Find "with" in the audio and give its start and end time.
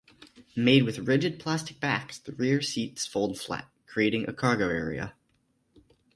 0.81-1.07